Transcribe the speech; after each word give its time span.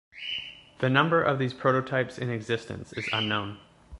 The 0.79 0.89
number 0.89 1.21
of 1.21 1.37
these 1.37 1.53
prototypes 1.53 2.17
in 2.17 2.31
existence 2.31 2.91
is 2.93 3.07
unknown. 3.13 3.59